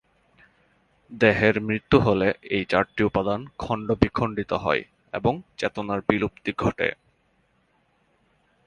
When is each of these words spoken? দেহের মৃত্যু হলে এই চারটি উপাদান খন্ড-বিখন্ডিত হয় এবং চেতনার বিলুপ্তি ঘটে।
দেহের 1.11 1.55
মৃত্যু 1.61 1.99
হলে 1.99 2.33
এই 2.49 2.63
চারটি 2.65 3.03
উপাদান 3.03 3.47
খন্ড-বিখন্ডিত 3.57 4.51
হয় 4.53 4.83
এবং 5.13 5.41
চেতনার 5.57 5.99
বিলুপ্তি 6.09 6.51
ঘটে। 6.57 6.87